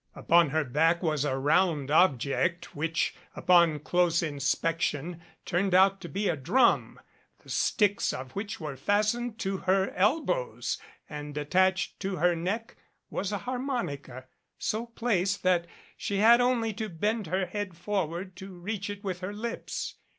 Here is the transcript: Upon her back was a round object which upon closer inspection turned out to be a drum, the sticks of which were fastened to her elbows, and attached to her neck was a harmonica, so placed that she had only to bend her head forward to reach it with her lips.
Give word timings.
Upon 0.15 0.49
her 0.49 0.63
back 0.63 1.03
was 1.03 1.23
a 1.25 1.37
round 1.37 1.91
object 1.91 2.75
which 2.75 3.13
upon 3.35 3.77
closer 3.81 4.25
inspection 4.25 5.21
turned 5.45 5.75
out 5.75 6.01
to 6.01 6.09
be 6.09 6.27
a 6.27 6.35
drum, 6.35 6.99
the 7.43 7.51
sticks 7.51 8.11
of 8.11 8.31
which 8.31 8.59
were 8.59 8.75
fastened 8.75 9.37
to 9.41 9.57
her 9.57 9.91
elbows, 9.91 10.79
and 11.07 11.37
attached 11.37 11.99
to 11.99 12.15
her 12.15 12.35
neck 12.35 12.77
was 13.11 13.31
a 13.31 13.37
harmonica, 13.45 14.25
so 14.57 14.87
placed 14.87 15.43
that 15.43 15.67
she 15.95 16.17
had 16.17 16.41
only 16.41 16.73
to 16.73 16.89
bend 16.89 17.27
her 17.27 17.45
head 17.45 17.77
forward 17.77 18.35
to 18.37 18.57
reach 18.57 18.89
it 18.89 19.03
with 19.03 19.19
her 19.19 19.33
lips. 19.35 19.97